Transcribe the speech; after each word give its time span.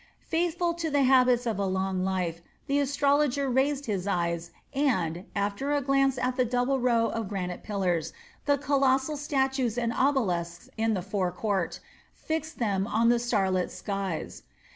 Faithful 0.25 0.73
to 0.73 0.89
the 0.89 1.03
habits 1.03 1.45
of 1.45 1.59
a 1.59 1.65
long 1.67 2.03
life, 2.03 2.41
the 2.65 2.79
astrologer 2.79 3.47
raised 3.47 3.85
his 3.85 4.07
eyes 4.07 4.49
and, 4.73 5.25
after 5.35 5.73
a 5.73 5.81
glance 5.83 6.17
at 6.17 6.37
the 6.37 6.43
double 6.43 6.79
row 6.79 7.11
of 7.11 7.27
granite 7.29 7.61
pillars, 7.61 8.11
the 8.47 8.57
colossal 8.57 9.15
statues 9.15 9.77
and 9.77 9.93
obelisks 9.93 10.71
in 10.75 10.95
the 10.95 11.03
fore 11.03 11.31
court, 11.31 11.79
fixed 12.15 12.57
them 12.57 12.87
on 12.87 13.09
the 13.09 13.19
starlit 13.19 13.69
skies. 13.69 14.41